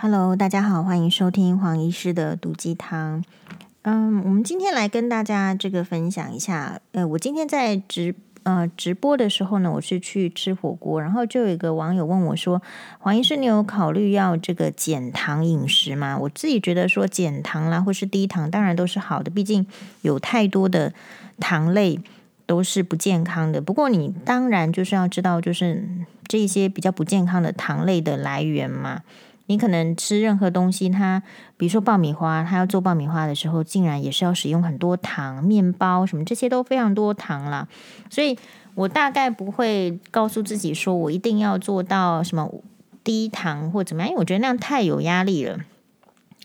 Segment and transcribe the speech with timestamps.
[0.00, 3.24] Hello，大家好，欢迎收听黄医师的毒鸡汤。
[3.82, 6.80] 嗯，我们今天来跟大家这个分享一下。
[6.92, 8.14] 呃，我今天在直
[8.44, 12.62] 呃直播的时候呢，我是去吃火锅，然后就有一个网友问我说
[13.00, 19.66] ：“黄医师，你有考虑要这个减糖饮食吗？”我自己觉得说减糖啦，或是低糖，当然都是好的，毕竟
[20.02, 20.94] 有太多的
[21.40, 21.98] 糖类
[22.46, 23.60] 都是不健康的。
[23.60, 25.88] 不过你当然就是要知道，就是
[26.28, 29.02] 这些比较不健康的糖类的来源嘛。
[29.48, 31.22] 你可能吃任何东西，它
[31.56, 37.66] 比如说爆米花，它要做爆米花的时候，竟然也是要使用很多糖，面包什么这些都非常多糖啦。
[38.08, 38.38] 所以
[38.74, 42.62] 我大概不会告诉自己说我一定要做到什么
[43.02, 45.58] 低糖或怎么样，因为我觉得那样太有压力了。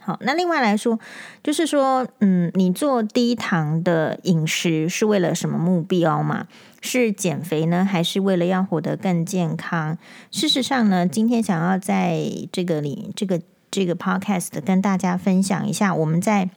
[0.05, 0.99] 好，那另外来说，
[1.41, 6.47] 就是说，嗯，你做低糖的饮食是为了什么目标嘛？
[6.81, 9.97] 是减肥呢，还是为了要活得更健康？
[10.29, 12.21] 事实上呢，今天想要在
[12.51, 13.39] 这个里，这个
[13.71, 16.49] 这个 podcast 跟大家分享一下我们在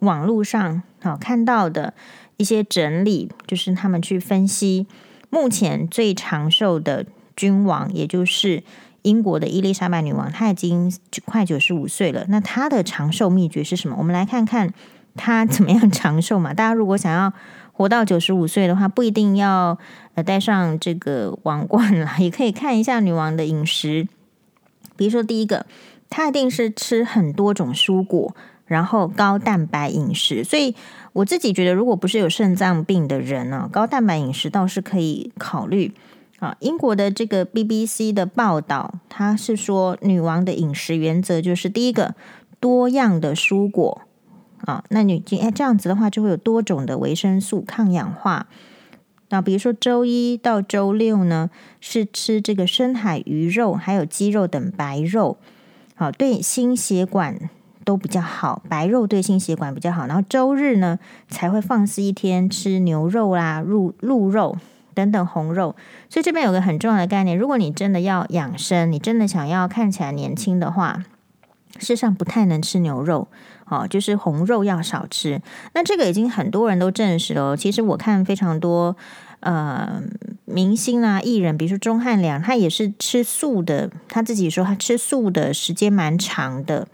[0.00, 1.94] 网络上好看到的
[2.36, 4.86] 一些整理，就是他们去分析
[5.30, 8.62] 目前最长寿的君王，也就是。
[9.06, 10.92] 英国的伊丽莎白女王，她已经
[11.24, 12.26] 快九十五岁了。
[12.28, 13.94] 那她的长寿秘诀是什么？
[13.96, 14.74] 我们来看看
[15.14, 16.52] 她怎么样长寿嘛。
[16.52, 17.32] 大家如果想要
[17.72, 19.78] 活到九十五岁的话，不一定要
[20.14, 24.08] 呃戴上这个王冠了，也可以看一下女王的饮食。
[24.96, 25.66] 比如说，第一个，
[26.10, 28.34] 她一定是吃很多种蔬果，
[28.66, 30.42] 然后高蛋白饮食。
[30.42, 30.74] 所以
[31.12, 35.92] 我自己觉得，如果不是有肾脏病的人呢，高蛋白饮食倒是可以考虑。
[36.46, 42.14] 啊，英国的这个 BBC 的报道，它是说女王的饮食原则就是第一个
[42.60, 44.02] 多样的蔬果
[44.58, 48.46] 啊，那你哎这样子的话就会有多种的维生素抗氧化。
[49.30, 55.38] 那比如说周一到周六呢是吃这个深海鱼肉还有鸡肉等白肉，
[55.96, 57.50] 好，对心血管
[57.84, 60.06] 都比较好，白肉对心血管比较好。
[60.06, 64.56] 然后周日呢才会放肆一天吃牛肉啦、鹿鹿肉。
[64.96, 65.76] 等等红肉，
[66.08, 71.04] 所以这边有个很重要的概念：如果你真的要养生，你真的想要看起来年轻的话，
[71.78, 73.28] 事实上不太能吃牛肉，
[73.66, 75.42] 哦，就是红肉要少吃。
[75.74, 77.54] 那这个已经很多人都证实了。
[77.54, 78.96] 其实我看非常多
[79.40, 80.00] 呃
[80.46, 86.88] 明星啊、艺人，比如说钟汉良，他也是吃素的，他自己说他吃素的时间蛮长的。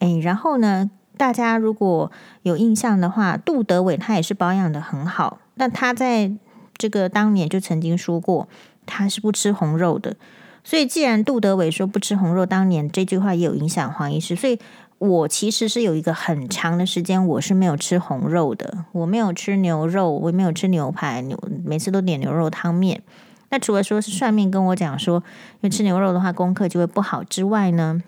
[0.00, 2.10] 诶，然后呢，大家如果
[2.42, 6.32] 有印象的话，杜德伟他也是保养得很好，那他在。
[6.76, 8.48] 这个当年就曾经说过，
[8.84, 10.16] 他是不吃红肉的。
[10.62, 14.34] 所以，既然杜德伟说不吃红肉，当年这句话也有影响黄医师。
[14.34, 14.58] 所以
[14.98, 18.84] 我其实是有一个很长的时间，我是没有吃红肉的。
[18.92, 23.02] 我没有吃牛肉，我也没有吃牛排，牛每次都点牛肉汤面。
[23.50, 25.22] 那除了说是算命跟我讲说，
[25.54, 28.02] 因为吃牛肉的话功课就会不好之外呢，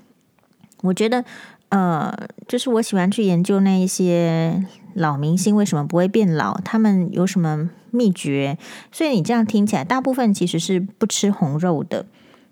[0.83, 1.25] 我觉得
[1.69, 2.13] 呃，
[2.47, 4.65] 就是我喜欢去研究那一些
[4.95, 7.71] 老明星为什么不会变老，他们有什么。
[7.91, 8.59] 秘诀，
[8.93, 12.05] 所以你这样听起来，大部分其实是不吃红肉的。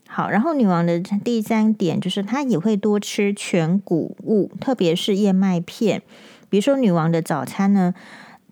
[0.08, 6.00] 好，然后女王的第三点就是她也会多吃全谷物，特别是燕麦片。
[6.48, 7.92] 比如说，女王的早餐呢，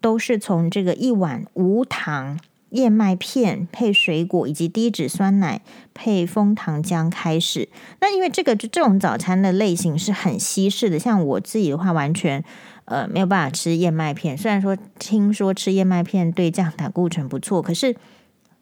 [0.02, 2.38] 都是从这个一碗无糖
[2.74, 5.62] 燕麦片配水果以及低脂酸奶
[5.92, 7.68] 配蜂糖浆开始。
[8.00, 12.44] 那因为这个这种早餐的类型是很西式的，像我自己的话，完全。
[12.86, 14.36] 呃，没有办法吃燕麦片。
[14.36, 17.96] 虽然说听说吃燕麦片对降胆固醇不错，可是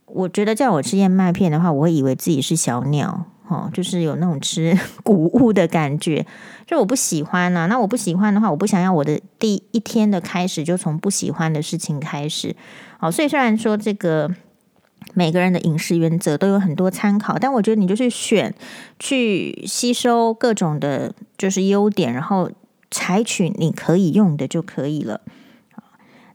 [0.06, 6.26] 我觉得叫我吃燕麦片的话，我会以为自己是小鸟，哦，就是有那种吃 谷物的感觉，
[6.66, 7.66] 就我不喜欢啊。
[7.66, 12.56] 那我不喜欢的话，我不想要我的第一天的开始就从不喜欢的事情开始。
[12.98, 14.30] 好，所以虽然说这个
[15.14, 18.54] 每个人的饮食原则都有很多参考，但我觉得你就是选，
[18.98, 22.50] 去吸收各种的，就是优点，然后。
[22.94, 25.22] 采取你可以用的就可以了。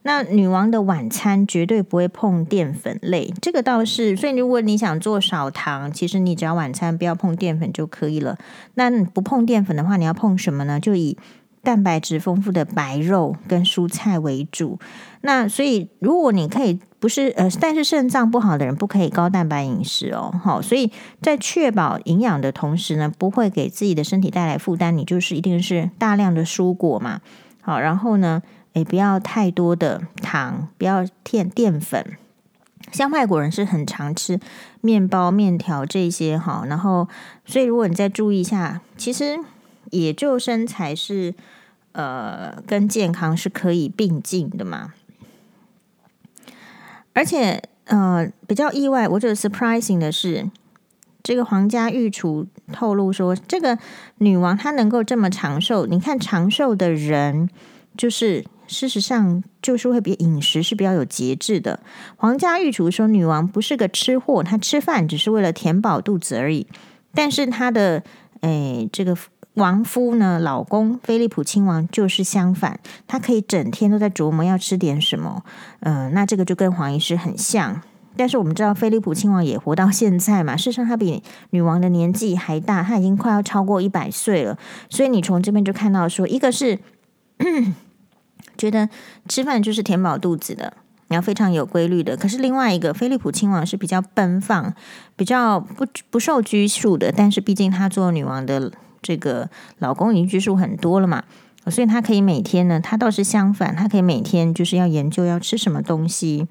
[0.08, 4.16] 那女王的晚餐绝对不会碰淀粉类，这个倒是。
[4.16, 8.38] 所以如果你想做少糖，其实你只要晚餐不要碰淀粉就可以了。
[8.76, 10.80] 那不碰淀粉的话，你要碰什么呢？
[10.80, 11.18] 就以
[11.62, 14.80] 蛋白质丰富的白肉跟蔬菜为主。
[15.20, 20.34] 那所以如果你可以不是呃，但是肾脏不好的人不可以高蛋白饮食哦。
[20.42, 20.90] 好，所以
[21.22, 27.20] 在确保营养的同时呢，不会给自己的身体带来负担，你就是一定是大量的蔬果嘛。
[27.60, 28.42] 好，然后呢，
[28.78, 32.16] 诶，不要太多的糖，不要添淀粉。
[32.92, 34.40] 像外国人是很常吃
[34.82, 36.64] 面包、面条这些哈。
[36.68, 37.08] 然后，
[37.44, 39.40] 所以如果你再注意一下，其实
[39.90, 41.34] 也就身材是
[41.94, 44.94] 呃跟健康是可以并进的嘛。
[47.14, 50.52] 而且，呃，比较意外，我觉得 surprising 的是，
[51.24, 53.80] 这个皇家御厨透露说，这个
[54.20, 57.50] 女王她能够这么长寿，你看长寿的人，
[57.98, 61.80] 就是事实上就是会比饮食是比较有节制的。
[62.16, 66.68] 皇家御厨说，女王不是个吃货，她吃饭只是为了填饱肚子而已。
[67.14, 68.04] 但是她的
[68.42, 69.18] 诶这个
[69.56, 75.44] 王夫呢，老公菲利普亲王就是相反，他可以整天都在琢磨要吃点什么。
[75.80, 77.82] 嗯、那这个就跟黄医师很像。
[78.16, 80.58] 但是我们知道，菲利普亲王也活到现在嘛。
[80.58, 84.58] 事实上，他比女王的年纪还大，他已经快要超过一百岁了。
[84.90, 86.80] 所以你从这边就看到说，一个是
[88.58, 88.90] 觉得
[89.28, 90.74] 吃饭就是填饱肚子的，
[91.08, 92.18] 然后非常有规律的。
[92.18, 94.74] 可是另外一个，菲利普亲王是比较奔放、
[95.16, 97.12] 比较不不受拘束的。
[97.16, 98.72] 但是毕竟他做女王的
[99.02, 99.50] 这个
[99.80, 101.24] 老公已经拘束很多了嘛，
[101.68, 106.48] 所以他可以每天呢，他倒是相反，他可以每天就是要研究要吃什么东西。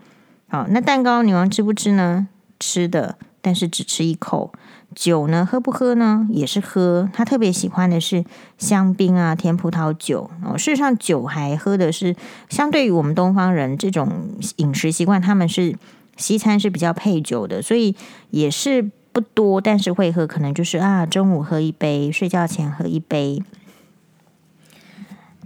[0.48, 2.28] 好，那蛋糕女王吃不吃呢？
[2.58, 4.52] 吃的，但是只吃一口。
[4.94, 6.26] 酒呢，喝不喝呢？
[6.30, 7.08] 也是喝。
[7.12, 8.24] 他特别喜欢的是
[8.56, 10.30] 香槟啊，甜葡萄酒。
[10.44, 12.16] 哦，事实上，酒还喝的是
[12.48, 15.76] 相对于我们东方人这种饮食习惯，他们是
[16.16, 17.94] 西餐是比较配酒的，所以
[18.30, 20.26] 也是不多，但是会喝。
[20.26, 23.42] 可能就是啊，中午喝一杯，睡觉前喝一杯。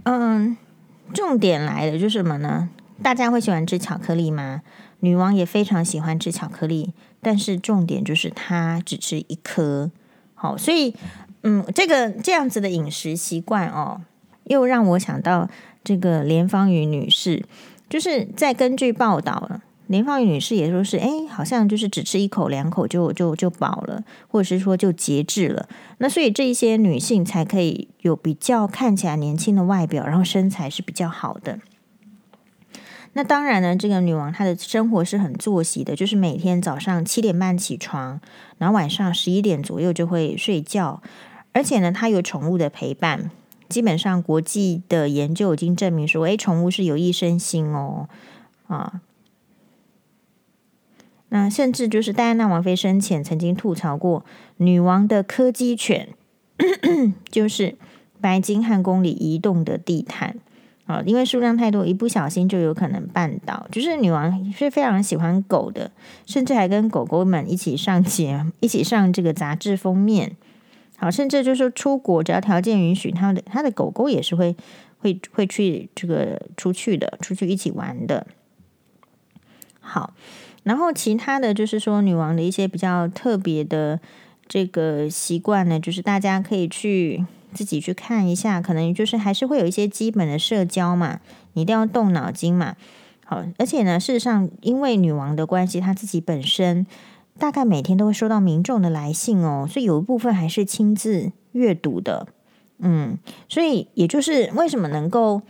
[0.03, 0.55] 嗯，
[1.13, 2.69] 重点来的就是什么呢？
[3.03, 4.61] 大家会喜欢吃巧克力吗？
[5.01, 9.91] 女王也非常喜欢吃巧克力，但是重点就是她只吃一颗。
[10.33, 10.95] 好，所以
[11.43, 14.01] 嗯，这个这样子的饮食习惯哦，
[14.45, 15.49] 又让我想到
[15.83, 17.43] 这个连芳语女士，
[17.89, 25.67] 就是在根据报道，连芳语女士也说是，哎，好像就是只吃一口两口就就就饱了，或者是说就节制了。
[25.97, 31.59] 那所以这一些女性才可以有比较看起来年轻的外表，然后身材是比较好的。
[33.13, 38.21] 那当然呢，这个女王她的生活是很作息的，就是每天早上七点半起床，
[38.57, 41.01] 然后晚上十一点左右就会睡觉，
[41.51, 43.29] 而且呢，她有宠物的陪伴。
[43.67, 48.09] 基本上国际的研究已经证明说，诶，宠物是有益身心哦，
[48.67, 49.01] 啊，
[51.29, 54.25] 那甚至就是戴安娜王妃生前曾经吐槽过，
[54.57, 56.09] 女王的柯基犬
[57.31, 57.77] 就是
[58.19, 60.37] 白金汉宫里移动的地毯。
[60.91, 63.65] 啊，因为数量太多，一不小心就有可能绊倒。
[63.71, 65.89] 就是女王是非常喜欢狗的，
[66.25, 70.35] 甚至还跟狗狗们一起上节，一起上这个杂志封面。
[70.97, 74.55] 好，甚至就是说出国，只要条件允许，他的他的狗狗也是会
[74.99, 78.27] 会会去这个出去的，出去一起玩的。
[79.79, 80.13] 好，
[80.63, 83.99] 然后其他的就是说女王的一些比较特别的
[84.47, 87.25] 这个习惯呢，就是大家可以去。
[87.53, 91.19] 自己去看一下，可能就是还是会有一些基本的社交嘛，
[91.53, 92.75] 你一定要动脑筋嘛。
[93.25, 96.85] 好，而且呢，事实上，因为女王的关系，她自己本身
[97.37, 102.27] 大概每天都会收到民众的来信哦，所以有一部分还是亲自阅读的。
[102.79, 103.17] 嗯，
[103.47, 105.41] 所以也就是为什么能够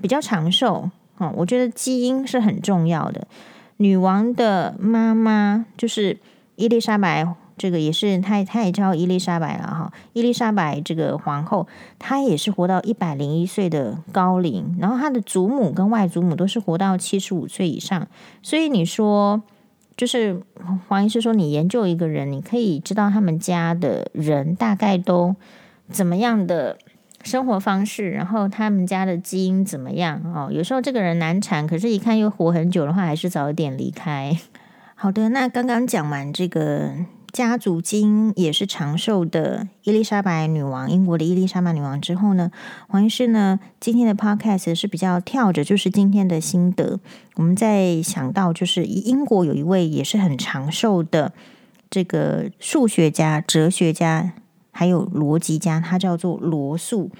[0.00, 3.28] 比较长寿哦，我觉得基因是很重要的。
[3.76, 6.18] 女王的妈妈就是
[6.56, 7.34] 伊丽莎白。
[7.58, 9.90] 这个也是，她她也叫伊丽莎白了哈。
[10.12, 11.66] 伊丽莎白这个皇后，
[11.98, 18.06] 她也是活到一百零一岁的高龄，然后她的祖母跟外祖母都是活到七十五岁以上。
[18.42, 19.42] 所以你说，
[19.96, 20.42] 就是
[20.86, 25.34] 黄医师说，你研究一个人，你可以知道他们家的人大概都
[25.90, 26.76] 怎么样的
[27.22, 30.50] 生活方式，然后他们家的基因怎么样哦。
[30.52, 34.36] 有时候这个人难产，可是一看又活很久的话，还是早一点离开。
[34.94, 36.92] 好的，那刚刚讲完这个。
[37.36, 42.50] 家族基因也是长寿的伊丽莎白女王，英国的伊丽莎白女王之后呢，
[42.88, 46.98] 黄医师呢，今天的 podcast 是比较跳着，就是今天的心得。
[47.34, 51.34] 我们在想到，就是英国有一位也是很长寿的
[51.90, 54.32] 这个数学家、哲学家，
[54.70, 57.10] 还有逻辑家，他叫做罗素。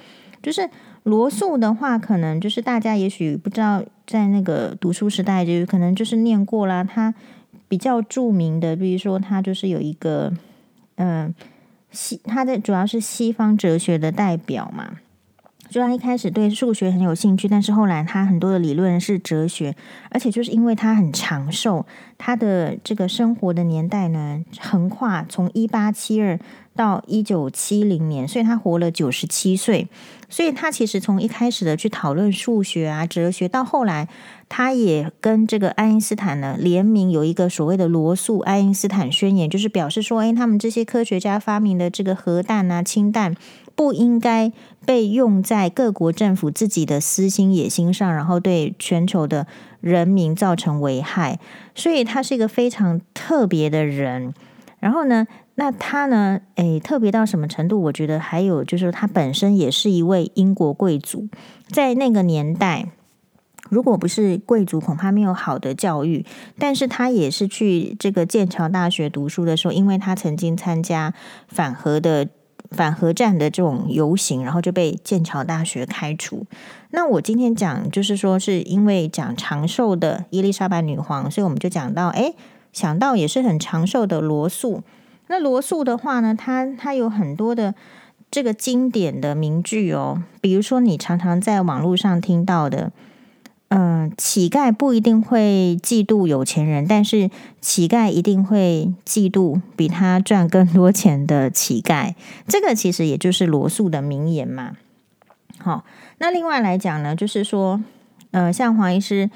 [0.43, 0.71] 就是
[1.03, 7.13] 罗素的话，可能就是大家也许不知道，在那个读书时代，就可能就是念过啦，他。
[7.69, 10.33] 比较著名的，比如说他就是有一个，
[10.97, 11.35] 嗯、
[11.91, 14.99] 西他的主要是西方哲学的代表嘛。
[15.69, 19.75] 就他一开始对数学很有兴趣，但是后来他很多的理论是哲学，
[20.11, 21.85] 而且就是因为他很长寿，
[22.17, 26.39] 他的这个生活的年代呢，横跨从一八七二
[26.77, 29.89] 到一九七零年，所以他活了九十七岁。
[30.29, 34.09] 所以他其实从一开始的去讨论数学啊、哲学，到后来
[34.49, 43.35] 他也跟这个爱因斯坦呢联名，有一个所谓的罗素爱因斯坦宣言，就是表示说，哎，他们这些科学家发明的这个核弹啊、氢弹。
[43.77, 44.51] 不应该
[44.87, 49.47] 被用在各国政府自己的私心野心上，然后对全球的
[49.83, 51.39] 人民造成危害。
[51.75, 54.33] 所以他是一个非常特别的人。
[54.81, 57.81] 然后呢，那他呢，诶，特别到什么程度？
[57.83, 61.29] 我觉得还有就是他本身也是一位英国贵族，
[61.69, 62.89] 在那个年代。
[63.69, 66.25] 如果不是贵族，恐怕没有好的教育。
[66.57, 71.13] 但是他也是去这个剑桥大学读书的时候，因为他曾经参加
[71.49, 72.29] 反核的
[72.71, 76.47] 反核战的这种游行，然后就被剑桥大学开除。
[76.91, 82.35] 那我今天讲就是说，是因为讲长寿的伊丽莎白女皇，所以我们就讲到，哎，
[82.73, 84.83] 想到也是很长寿的罗素。
[85.29, 87.75] 那罗素的话呢，他他有很多的
[88.31, 92.93] 这个经典的名句哦，比如说你常常在网络上听到的。
[93.69, 97.29] 嗯，乞丐不一定会嫉妒有钱人，但是
[97.61, 102.15] 乞丐一定会嫉妒比他赚更多钱的乞丐。
[102.47, 104.77] 这个其实也就是罗素的名言嘛。
[105.59, 105.85] 好，
[106.19, 107.83] 那另外来讲呢，就是说，
[108.31, 109.29] 呃，像黄医师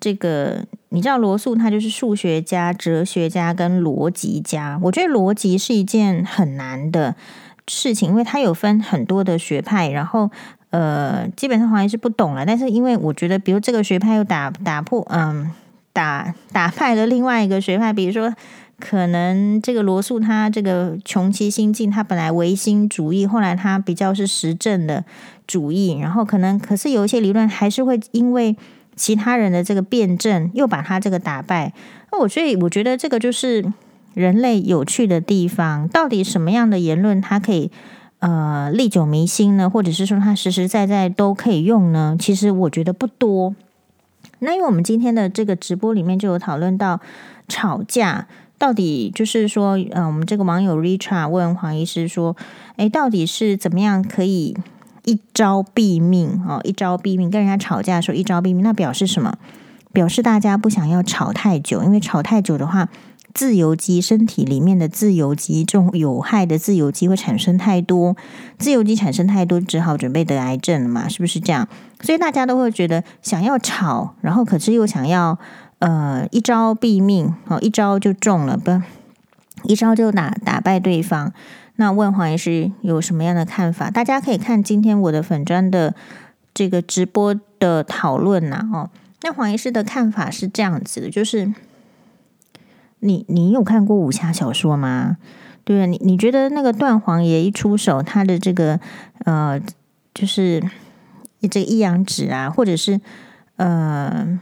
[0.00, 4.78] 这个，你知道罗素他就是数学家、哲学家跟逻辑家。
[4.82, 7.14] 我觉得逻辑是一件很难的
[7.68, 10.30] 事情，因为它有分很多的学派，然后。
[10.70, 15.48] 呃，基本上黄医师不懂了，但是因为我觉得，比如这个学派又打打破，嗯，
[15.92, 18.34] 打打败了另外一个学派，比如说
[18.80, 25.04] 可能这个罗素他这个穷其心境，他本来唯心主义，后来他比较是实证的
[25.46, 28.56] 主义，然后可能可是有一些理论还是会因为
[28.96, 31.72] 其他人的这个辩证，又把他这个打败。
[32.12, 33.64] 那我所以我觉得这个就是
[34.14, 37.70] 人类有趣的地方，到底什么样的言论它可以？
[38.20, 42.16] 呃，历久弥新呢，或者是说它实实在在都可以用呢？
[42.18, 43.54] 其实我觉得不多。
[44.38, 46.98] 那因为我们今天的这个直播里面就有讨论到
[47.48, 52.34] 吵架，到底就是说，呃，我们这个网友 Richard 问黄医师说，
[52.76, 54.56] 诶，到底是怎么样可以
[55.04, 56.60] 一招毙命哦？
[56.64, 59.36] 一招毙命，跟人家吵架的时候一招毙命，那表示什么？
[59.92, 62.88] 表示大家不想要吵太久，因为吵太久的话。
[63.32, 68.14] 自由基身体里面的自由基，这种有害的自由基会产生太多，
[68.60, 71.08] 自由基产生太多，只好准备得癌症了嘛？
[71.08, 71.66] 是不是这样？
[72.00, 75.36] 所以大家都会觉得想要吵，然后可是又想要
[75.80, 78.80] 呃一招毙命，哦，一招就中了，不，
[79.64, 81.32] 一招就打打败对方。
[81.76, 83.90] 那问黄医师有什么样的看法？
[83.90, 85.94] 大家可以看今天我的粉砖的
[86.52, 88.90] 这个直播的讨论呐，哦，
[89.22, 91.52] 那黄医师的看法是这样子的，就是。
[93.00, 95.18] 你你有看过武侠小说吗？
[95.62, 98.80] 对，你你觉得那个段皇爷一出手，他的这个
[99.26, 99.60] 呃，
[100.14, 100.62] 就是
[101.42, 102.98] 这个一阳指啊，或者是
[103.56, 104.40] 呃，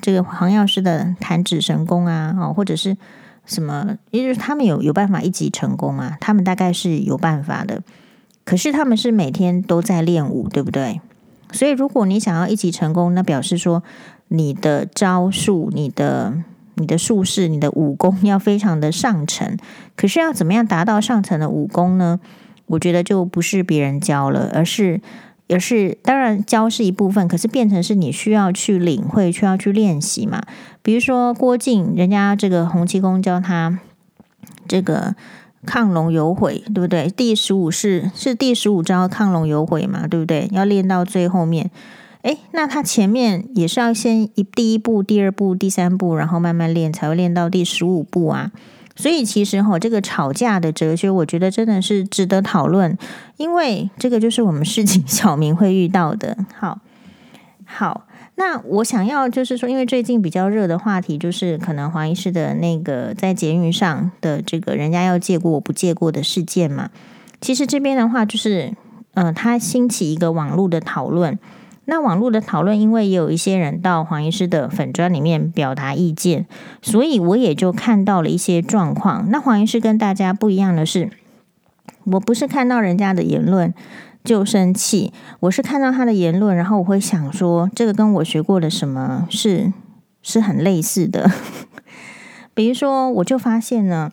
[0.00, 2.96] 这个黄药师的弹指神功啊，哦，或者是
[3.46, 6.16] 什么，也就是他们有有办法一击成功吗？
[6.20, 7.82] 他们大概是有办法的，
[8.44, 11.00] 可是他们是每天都在练武，对不对？
[11.52, 13.82] 所以如果你想要一击成功，那表示说
[14.28, 16.42] 你的招数，你的。
[16.76, 19.58] 你的术士，你的武功要非常的上乘，
[19.94, 22.18] 可是要怎么样达到上乘的武功呢？
[22.64, 25.02] 我觉得就不是别人教了，而是，
[25.46, 30.42] 也是当然教是一部分，可是变成是你需要去领会，需要去练习嘛。
[30.82, 33.78] 比如说郭靖，人家这个洪七公教他
[34.66, 35.14] 这个
[35.66, 37.08] 亢龙有悔，对不对？
[37.08, 40.48] 第十五式是第十五招亢龙有悔嘛，对不对？
[40.52, 41.70] 要练到最后面。
[42.22, 48.52] 诶，那他前面也是要先一第一步、第二步、第三步，然后慢慢练，才会练到第十五步啊。
[48.94, 52.96] 所以其实哈，这个吵架的哲学，我觉得真的是值得讨论，
[53.36, 56.36] 因为这个就是我们事情小明会遇到的。
[56.58, 56.78] 好，
[57.64, 66.90] 好，那我想要就是说，因为最近比较热的话题，就是可能黄医师的那个在捷运上的这个人家要借过我不借过的事件嘛。
[67.40, 68.74] 其实这边的话，就是
[69.14, 71.38] 嗯、他兴起一个网络的讨论。
[71.84, 76.46] 那网络的讨论，因为也有一些人到黄医师的粉专里面表达意见，
[76.80, 79.28] 所以我也就看到了一些状况。
[79.30, 81.10] 那黄医师跟大家不一样的是，
[82.04, 83.74] 我不是看到人家的言论
[84.22, 89.72] 就生气，我是看到他的言论，然后我会想说，这个跟我学过的什么是
[90.22, 91.28] 是很类似的。
[92.54, 94.08] 比如说，我就发现呢，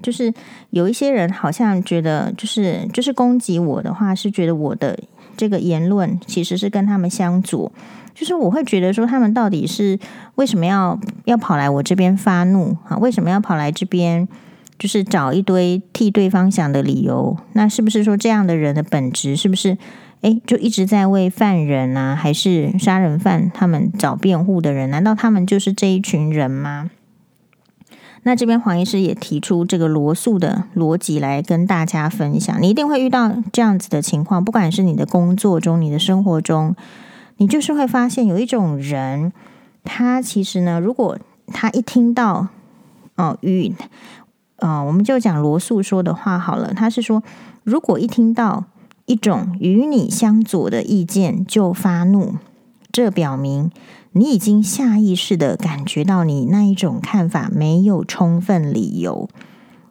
[0.00, 0.32] 就是
[0.70, 4.96] 有一些人好像觉得，就是就是攻击我的话，是觉得我的。
[5.36, 7.70] 这个言论其实是跟他们相左，
[8.14, 9.98] 就是我会觉得说，他们到底是
[10.36, 12.96] 为什么要要跑来我这边发怒啊？
[12.96, 14.26] 为什么要跑来这边，
[14.78, 17.36] 就是找一堆替对方想的理由？
[17.52, 19.76] 那是不是说这样的人的本质是不是
[20.22, 24.90] 诶，就一直在为犯人啊，还是杀人犯他们找辩护的人？
[24.90, 26.90] 难道他们就是这一群人吗？
[28.26, 36.74] 那这边黄医师也提出这个罗素的逻辑来跟大家分享，你一定会遇到这样子的情况，不管是你的工作中、你的生活中，
[37.36, 39.32] 你就是会发现有一种人，
[39.84, 41.16] 他其实呢，如果
[41.52, 42.48] 他一听到
[43.14, 43.72] 哦与
[44.56, 46.74] 呃，我们就讲罗素说的话好了。
[46.74, 47.22] 他是说，
[47.62, 48.64] 如果一听到
[49.04, 52.34] 一种与你相左的意见就发怒，
[52.90, 53.70] 这表明
[54.16, 59.28] 你已经下意识地感觉到你那一种看法没有充分理由。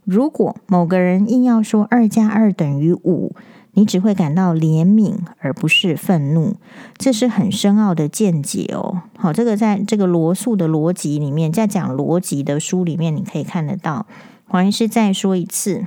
[0.04, 3.36] 如果某个人硬要说二加二等于五，
[3.74, 6.56] 你只会感到怜悯而不是愤怒。
[6.98, 9.04] 这是很深奥的见解哦。
[9.18, 14.06] 好，这个在这个罗素的逻辑里面，在讲逻辑的书里面，你可以看得到。
[14.48, 15.86] 黄医师再说一次，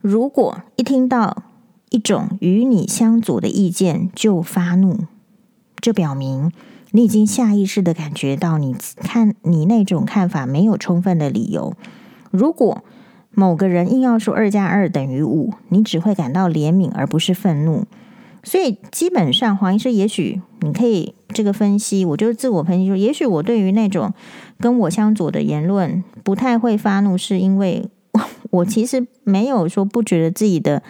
[0.00, 1.42] 如果一听到。
[1.90, 5.04] 一种与你相左的意见就发怒，
[5.76, 6.50] 这表明
[6.96, 11.74] 你已经下意识的感觉到你看你那种看法没有充分的理由。
[12.30, 12.84] 如果
[13.32, 17.84] 某个人硬要说二加二等于五，你只会感到怜悯而不是愤怒。
[18.44, 24.14] 所以基本上，黄医师，也许你可以这个分析，我就是自我分析说，也许我对于那种
[24.60, 27.88] 跟我相左的言论不太会发怒，是因为
[28.50, 30.84] 我其实没有说不觉得自己的。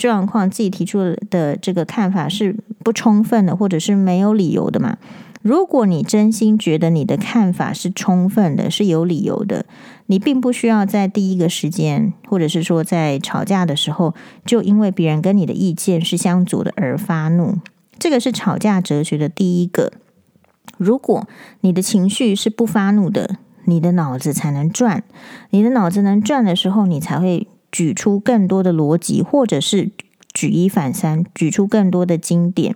[0.00, 4.96] 状况自己提出的这个看法是不充分的，或者是没有理由的嘛？
[5.42, 9.66] 如果你真心觉得你的看法是充分的，是有理由的，
[10.06, 14.14] 你并不需要在第一个时间，或者是说在吵架的时候，
[14.46, 17.58] 就因为别人跟你的意见是相左的而发怒。
[17.98, 19.92] 这个是吵架哲学的第一个。
[20.78, 21.28] 如果
[21.60, 25.02] 你的情绪是不发怒的，你的脑子才能转。
[25.50, 27.46] 你的脑子能转的时候，你才会。
[27.72, 29.90] 举出更多的逻辑，或者是
[30.32, 32.74] 举一反三，举出更多的经典，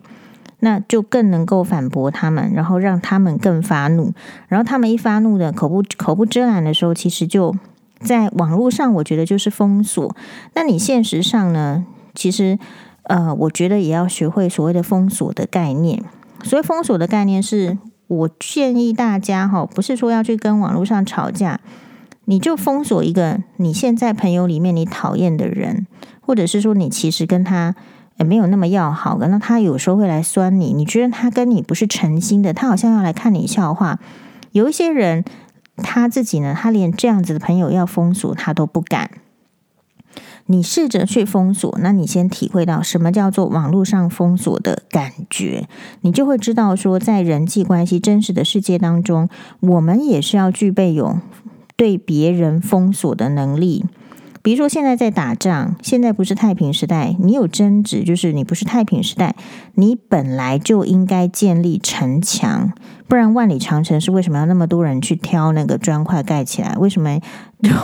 [0.61, 4.13] 那就更能够反驳他们，然后让他们更发怒。
[4.49, 7.55] 然后他们一发怒的口不口不遮拦的时候，其实就
[8.01, 10.17] 在网络上，我觉得就是封锁。
[10.55, 11.85] 那你现实上呢？
[12.15, 12.59] 其实
[13.05, 16.03] 呃，我觉得也要学会所谓的封锁的概念。
[16.43, 21.61] 所谓封锁的概念是，我建议大家哈，不是说要去跟网络上吵架。
[22.27, 25.87] 你就封锁一个你现在朋友里面你讨厌的人，
[26.21, 27.75] 或者是说你其实跟他
[28.17, 33.99] 也没有那么要好，的，那他有时候会来酸你，你觉得他跟你不是诚心的，他好像要来看你笑话。
[34.53, 35.25] 有一些人
[35.77, 39.11] 他自己呢，他连这样子的朋友要封锁他都不敢。
[40.47, 45.67] 你试着去封锁，那你先体会到什么叫做网络上封锁的感觉，
[46.03, 49.29] 你就会知道说，在人际关系真实的世界当中，
[49.61, 51.19] 我们也是要具备有。
[51.77, 53.85] 对别人封锁的能力，
[54.43, 59.35] 比如说现在在打仗，现在不是太平时代，你有争执，就是你不是太平时代，
[59.75, 62.73] 你本来就应该建立城墙，
[63.09, 66.77] 不然万里长城是为什么要那么多人去挑那个砖块盖起来？
[66.79, 67.19] 为什么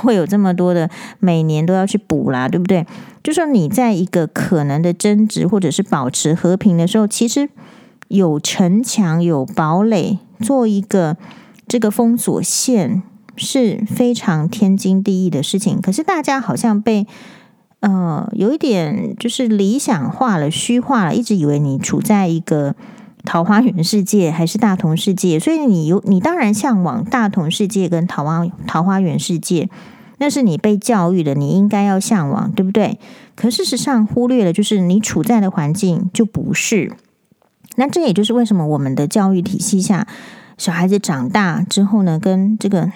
[0.02, 2.48] 会有这么多的每年都要去补啦？
[2.48, 2.86] 对不对？
[3.24, 7.48] 就说你在一个可能的争执或者是保持和平的时候，其实
[8.08, 11.16] 有城墙、有堡垒，做一个
[11.66, 13.02] 这个封锁线。
[13.36, 17.06] 是非常天经地义的事情，可是大家好像被
[17.80, 22.74] 呃有一点就是理想化了、虚化了，一直以为你处在一个
[23.24, 29.70] 桃花源世界还是大同世界，所以你有你当然向往大同世界跟桃花桃花源世界，
[30.18, 32.98] 那是你被教育的，你应该要向往，对不对？
[33.34, 36.92] 可事实上忽略了，就是你处在的环境就不是。
[37.76, 40.06] 那这也就是为什么我们的教育体系下，
[40.58, 42.90] 小孩子长大之后呢，跟这个。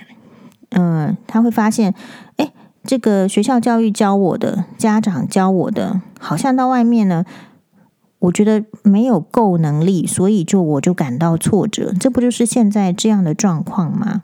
[0.77, 1.95] 嗯，他会发现，
[2.37, 2.53] 哎，
[2.85, 7.25] 这个学校教育教我的，家长教我的，好像到外面呢，
[8.19, 11.95] 我觉得没有够能力，所以就我就感到挫折。
[11.99, 14.23] 这不就是现在这样的状况吗？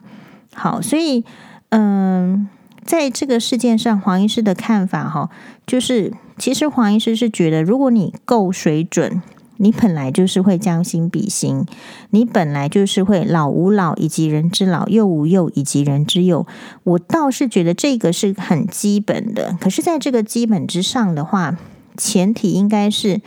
[0.53, 1.23] 好，所以，
[1.69, 2.47] 嗯，
[2.83, 5.29] 在这个事件上，黄医师的看法哈，
[5.65, 9.21] 就是其实黄医师是觉得，如果你够水准。
[9.63, 11.67] 你本来就是会将心比心，
[12.09, 16.47] 你本来就是会老吾老以及人之老，幼吾幼以及人之幼。
[16.83, 19.55] 我倒是觉得这个是很基本的。
[19.61, 21.59] 可是，在这个基本之上的话，
[21.95, 23.21] 前提应该是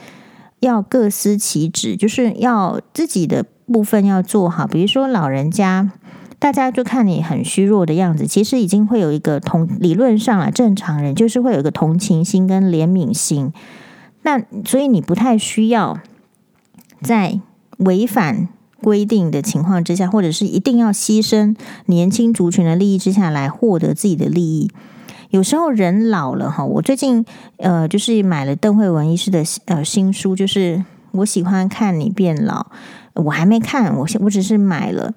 [0.59, 4.67] 要各司其职，就是要自己的部分要做好。
[4.67, 5.93] 比如说老人家，
[6.41, 13.53] 大家就看你很虚弱的样子，其实已经会有一个同理论上了，正常人就是会有一个同情心跟怜悯心。
[14.23, 16.01] 那所以你不太需要。
[17.05, 17.39] 在
[17.79, 18.49] 违反
[18.83, 21.55] 规定的情况之下，或者是一定要牺牲
[21.87, 24.71] 年轻族群的利益之下来获得自己的利益，
[25.31, 26.65] 有时候人老了哈。
[26.65, 27.25] 我最近
[27.59, 32.67] 呃，就是买了邓惠文医师的呃新书，就是我喜欢看你变老，
[33.15, 35.13] 我还没看，我我只是买了。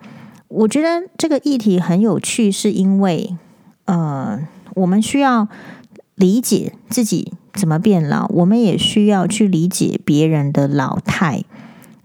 [0.50, 3.36] 我觉得这个议题很有趣，是因为
[3.86, 4.39] 呃，
[4.76, 5.47] 我们需要
[6.15, 11.43] 理解自己怎么变老，我们也需要去理解别人的老态。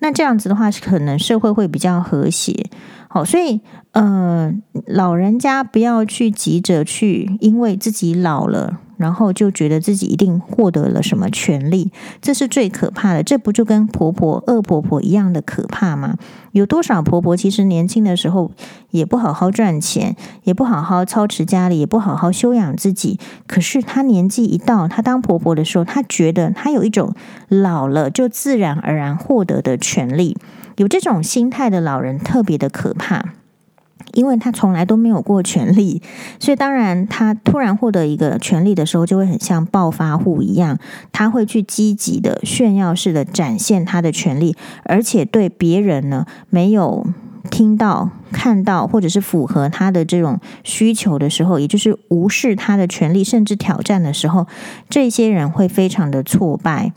[0.03, 2.67] 那这样子的话，可能社会会比较和谐。
[3.13, 4.55] 好，所以呃，
[4.87, 8.79] 老人家不要去急着去，因为自己老了。
[8.99, 13.21] 然后就觉得自己一定获得了什么权利，这是最可怕的。
[13.21, 16.17] 这不就跟婆婆、恶婆婆一样的可怕吗？
[16.53, 18.53] 有多少婆婆其实年轻的时候
[18.91, 23.19] 也不好好赚钱，也不好好操持家里，也不好好修养自己。
[23.49, 27.13] 可是她年纪一到，她当婆婆的时候，她觉得她有一种
[27.49, 30.37] 老了就自然而然获得的权利。
[30.77, 33.35] 有这种心态的老人特别的可怕。
[34.15, 36.03] 因为他从来都没有过权利，
[36.39, 40.79] 所以当然他突然获得一个权利的时候，就会很像暴发户一样，
[41.13, 44.55] 他会去积极的炫耀式的展现他的权利，
[44.85, 47.07] 而且对别人呢没有
[47.51, 54.47] 听到、看到或者是符合他的这种需求的时候，也就是无视他的权利，甚至挑战的时候，
[54.91, 56.93] 这些人会非常的挫败。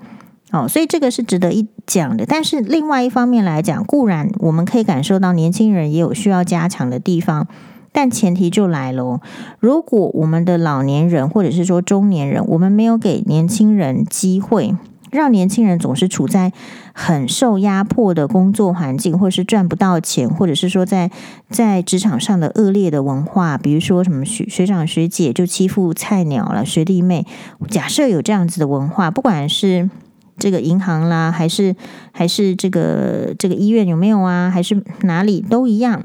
[0.55, 2.25] 哦，所以这个是值得一讲的。
[2.25, 7.45] 但是另外一方面来讲，固然我们可以感受到年轻人也有需要加强的地方，
[7.91, 9.19] 但前提就来了：
[9.59, 14.73] 如果我们的老年人或者是说中年人，我们没有给年轻人机会，
[15.11, 16.53] 让年轻人总是处在
[16.93, 21.11] 很受压迫的工作环境，或者是赚不到钱，或者是说在
[21.49, 27.25] 在职场上的恶劣的文化，比如说什么学学长学姐就欺负菜鸟了，学弟妹。
[27.69, 29.89] 假设有这样子的文化，不管是
[30.37, 31.75] 这个银行啦，还是
[32.11, 34.49] 还是这个这个医院有没有啊？
[34.49, 36.03] 还是哪里都一样。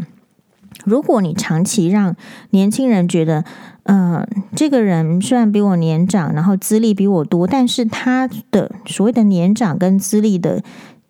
[0.85, 2.17] 如果你长期让
[2.51, 3.45] 年轻人觉得，
[3.83, 10.63] 嗯、这个人虽然比我年长，然后资历比我多，但是他的所谓的年长跟资历的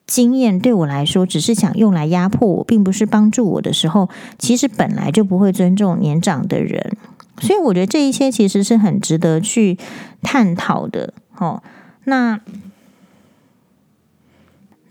[0.06, 6.96] 经验对我来说，只是想用来压迫我，并不是帮助我的时候，其实本来就不会尊重年长的人。
[7.38, 9.78] 所以我觉得这一些其实是很值得去
[10.20, 11.14] 探讨的。
[11.36, 11.62] 哦，
[12.04, 12.40] 那。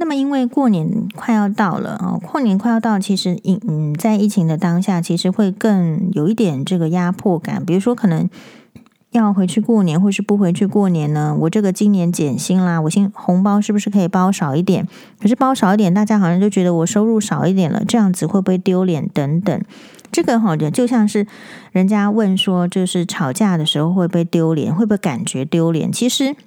[0.02, 7.66] 那么，因为过年快要到了啊，过年快要到，其实疫嗯，在疫情的当下，其实会更有一点这个压迫感。
[7.66, 8.30] 比如说，可能
[9.12, 11.36] 要回去过年，或是不回去过年呢？
[11.42, 14.88] 我这个今年减薪啦，我先红包是不是可以包少一点？
[15.20, 19.06] 可是包少一点，大家好像就觉得我收入少一点了，这样子会不会丢脸？
[19.10, 19.62] 等等，
[20.14, 21.28] 这个好像就像是
[21.74, 24.74] 人家问说，就是吵架的时候会不会丢脸？
[24.74, 25.92] 会不会感觉丢脸？
[25.92, 26.38] 其实，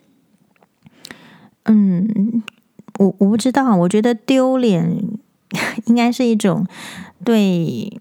[1.64, 2.42] 嗯。
[2.98, 5.02] 我我不知道，我觉得丢脸
[5.86, 6.66] 应该是一种
[7.24, 7.98] 对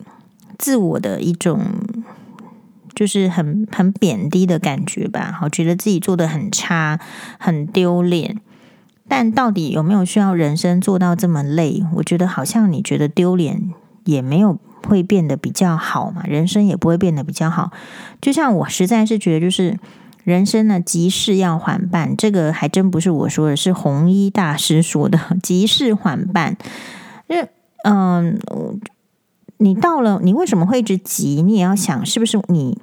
[0.58, 1.60] 自我的一种，
[2.94, 5.32] 就是很很贬低的感觉吧。
[5.32, 7.00] 好，觉得自己做的很差，
[7.40, 8.40] 很丢脸。
[9.08, 11.84] 但到底有没有需要人生做到这么累？
[11.96, 13.74] 我觉得好像你觉得丢脸
[14.06, 17.72] 也没有会变得比较好嘛，人生也不会变得比较好。
[18.22, 19.80] 就像我实在是觉得就是。
[20.24, 25.20] 人生呢，急事要缓办，这个还真不是我说的，是红衣大师说的。
[25.42, 26.58] 急事缓办，
[27.28, 27.50] 因为
[27.84, 28.40] 嗯，
[29.58, 31.42] 你到了，你为什么会一直急？
[31.42, 32.78] 你也要想，是不是你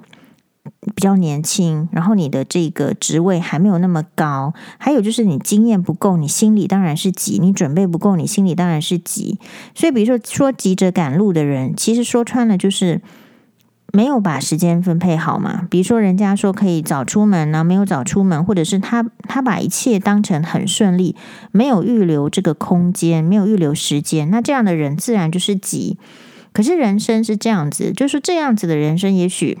[0.93, 9.39] 比较年轻，然后你的这个职位还没有那么高，还有就是你经验不够，你心里当然是急；你准备不够，你心里当然是急。
[9.73, 13.01] 所以，比如说说急着赶路的人，其实说穿了就是。
[13.91, 15.67] 没有把时间分配好嘛？
[15.69, 21.15] 比如说，人家说可以早出门呢，没有早出门，或者是他他把一切当成很顺利，
[21.51, 25.97] 没有预留这个空间，没有预留时间，那这样的人自然就是急。
[26.51, 29.59] 可是人生是这样子，就是这样子的人生，也许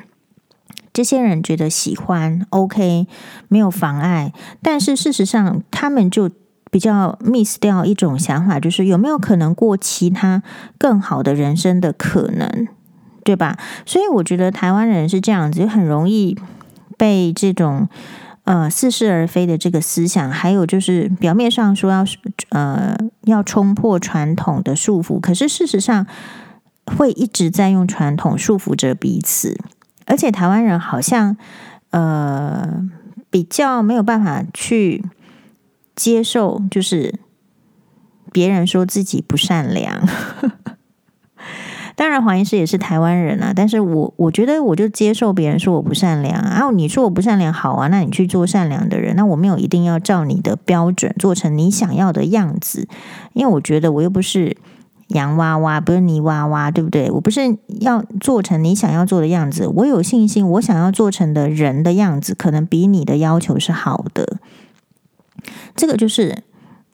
[0.91, 3.07] 这些人觉得喜欢，OK，
[3.47, 4.33] 没有妨碍。
[4.61, 6.29] 但是事实上，他们就
[6.71, 10.43] 比较 miss 掉一种想法，就是有没有可能过其他
[10.77, 12.67] 更好的人生的可能？
[13.29, 13.59] 对吧？
[13.85, 16.35] 所以我觉得台湾人是这样子，就很容易
[16.97, 17.87] 被这种
[18.45, 22.03] 呃似是而非的这个思想，还有就是表面上说要
[22.49, 26.07] 呃要冲破传统的束缚，可是事实上
[26.87, 29.55] 会一直在用传统束缚着彼此。
[30.07, 31.37] 而且台湾人好像
[31.91, 32.83] 呃
[33.29, 35.05] 比较没有办法去
[35.95, 37.19] 接受，就是
[38.31, 40.01] 别人说自己不善良。
[41.99, 52.87] 当然，黄医师也是台湾人啊，但是我我觉得我就接受别人说我不善良啊，你说我不善良，好啊，那你去做善良的人，那我没有一定要照你的标准做成你想要的样子，
[53.33, 54.55] 因为我觉得我又不是
[55.09, 57.11] 洋娃娃，不是泥娃娃，对不对？
[57.11, 64.37] 我不是要做成你想要做的样子，我有信心，我想要做成的人的样子，可能比你的要求是好的，
[65.75, 66.43] 这个就是。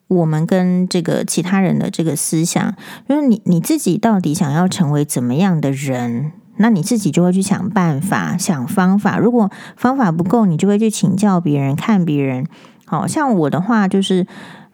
[0.07, 2.75] 我们跟这个其他人的这个思想，
[3.09, 9.17] 就是你你自己到底想要成为怎么样的人，那你自己就会去想办法、想方法。
[9.17, 12.45] 如果方法不够，你就会去请教别人、看别人。
[12.85, 14.27] 好像我的话，就是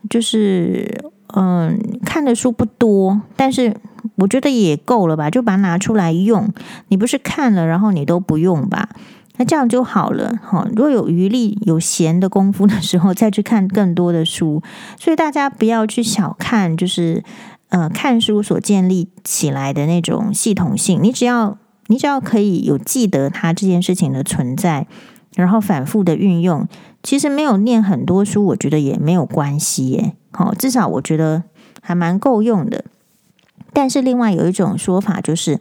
[0.10, 3.74] 就是嗯，看的书不多，但是
[4.18, 6.54] 我觉得也够了吧，就把它拿出来用。
[6.90, 8.90] 你不是看了，然后你都不用吧？
[9.42, 10.32] 那这样就好了。
[10.44, 14.62] 哈，如果有余力、有闲的功夫的时候，再去看更多的书。
[15.00, 17.24] 所以大家不要去小看，就是
[17.70, 21.02] 呃，看书所建立起来的那种系统性。
[21.02, 24.86] 你只要你只要可以有记得它这件事情的存在，
[25.36, 26.68] 然后反复的运用，
[27.02, 30.14] 其实没有念很多书，我觉得也没有关系耶。
[30.30, 31.42] 好，至少我觉得
[31.82, 32.86] 还蛮够用的。
[33.74, 35.60] 但是另外有一种说法，就是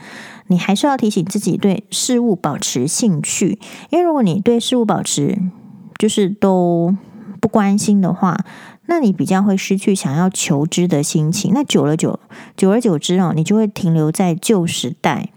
[0.49, 3.59] 你还是要提醒自己对事物保持兴趣，
[3.91, 5.39] 因为如果你对事物保持
[5.99, 6.97] 就是都
[7.41, 8.45] 不关心的话，
[8.87, 11.53] 那你比较会失去想要求知的心情。
[11.55, 12.19] 那久了久，
[12.57, 15.29] 久而久之哦，你就会停留在旧时代。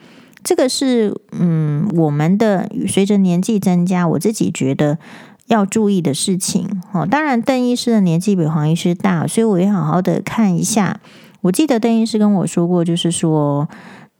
[0.43, 4.97] 这个是嗯，我们的随着年纪增加，我自己觉得
[5.45, 7.05] 要注意的事情哦。
[7.05, 10.99] 当然，邓医师的年纪比黄医师大，所以我也好好的看一下。
[11.43, 13.67] 我记得邓医师跟我说过，就是说，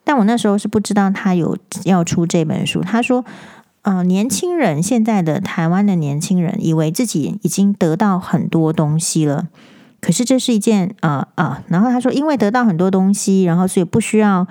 [0.03, 2.81] 但我那时候是不知道他有要出这本书。
[2.81, 3.23] 他说，
[3.83, 9.47] 呃，年轻人现在的台湾的年轻人以为自己已经得到很多东西了，
[10.01, 14.45] 可是这是一件呃呃，然后他说，因为得到很多东西，然后所以不需要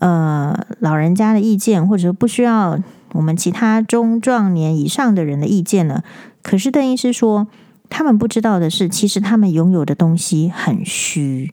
[0.00, 2.76] 呃老人家的意见，或者不需要
[3.12, 6.02] 我们其他中壮年以上的人的意见了。
[6.42, 7.46] 可是邓医师说，
[7.88, 11.52] 他们不知道的是，其实他们拥有的东西很虚。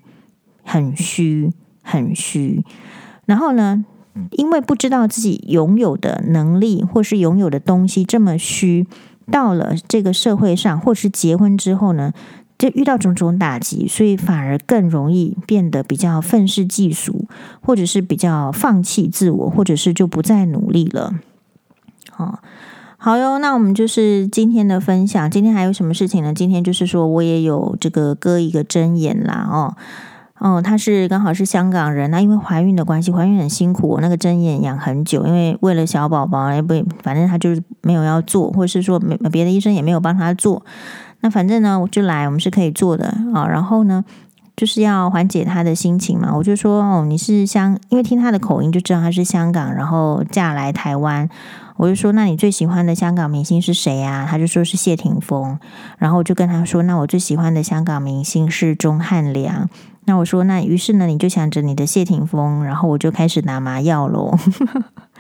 [0.64, 2.64] 很虚，很虚。
[3.26, 3.86] 然后呢，
[4.32, 8.86] 因为不知道自己拥有的能力或是拥有的东西这么虚，
[9.32, 12.12] 到了这个社会上，或是结婚之后呢，
[12.58, 17.28] 就遇到种种打击，所以反而更容易变得比较愤世嫉俗，
[17.62, 21.14] 或者是比较放弃自我，或者是就不再努力了。
[22.12, 22.40] 好，
[22.98, 23.40] 好哟。
[23.40, 25.32] 那我们就是今天的分享。
[25.32, 26.34] 今天还有什么事情呢？
[26.34, 29.76] 今天就是说我也有这个割一个针眼啦，哦。
[30.44, 40.62] 哦，她是刚好是香港人，那因为怀孕的关系，怀孕很辛苦，我那个针眼养很久，因为为了小宝宝，也不，反正她就是没有要做，或者是说没别的医生也没有帮她做。
[41.22, 43.48] 那反正呢，我就来，我们是可以做的啊。
[43.48, 44.04] 然后呢，
[44.58, 46.36] 就是要缓解他的心情嘛。
[46.36, 51.30] 我就说哦，你是香，因为听他的口音就知道他是香港，然后嫁来台湾。
[51.78, 54.28] 我就说，那你最喜欢的香港明星是谁呀？
[54.30, 55.58] 他就说是谢霆锋。
[55.98, 59.70] 然后我就跟他说，那我最喜欢的香港明星是钟汉良。
[60.06, 64.38] 那我说，那于是呢，你就想着你的谢霆锋，然后我就开始拿麻药喽。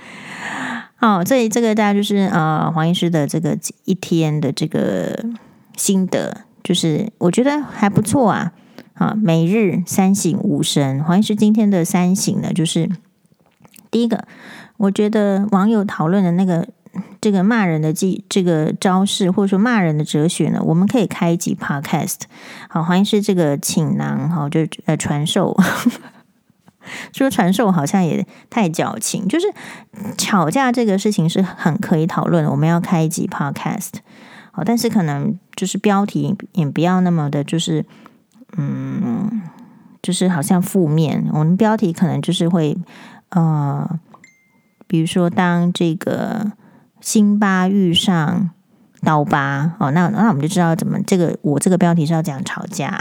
[0.96, 5.24] 好，这里这个大家就是呃黄医师的这个一天的这个
[5.76, 8.52] 心得，就是我觉得还不错啊。
[8.94, 12.90] 啊，每日三省吾身，黄医师今天的三省呢，就是
[13.90, 14.26] 第一个，
[14.78, 16.68] 我觉得网友讨论的那个。
[17.20, 22.22] 这个骂人的技，这个招式，或者说骂人的哲学呢，我们可以开一集 podcast。
[22.70, 25.58] 好，欢迎是这个请囊，好，就呃传授。
[27.14, 29.48] 说传授好像也太矫情，就是
[30.18, 32.52] 吵架这个事情是很可以讨论的。
[32.52, 33.94] 我们要开一集 podcast。
[34.52, 37.86] 好，但是可能就是标题也不要那么的，就是
[38.58, 39.42] 嗯，
[40.02, 41.26] 就是好像负面。
[41.32, 42.78] 我们标题可能就是会
[43.30, 44.00] 呃，
[44.86, 46.52] 比如说当这个。
[47.04, 48.50] 辛巴遇上
[49.02, 52.98] 刀疤哦，那那我们就知道怎么这个我这个标题是要讲吵架。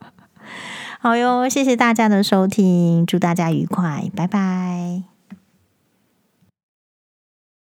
[1.00, 5.15] 好哟，谢谢大家的收听，祝大家愉快，拜拜。